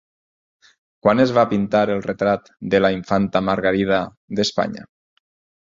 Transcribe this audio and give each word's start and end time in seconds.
Quan 1.07 1.21
es 1.25 1.33
va 1.39 1.43
pintar 1.51 1.83
el 1.97 2.01
retrat 2.07 2.49
de 2.75 2.81
la 2.83 2.93
infanta 2.99 3.45
Margarida 3.53 4.03
d'Espanya? 4.41 4.91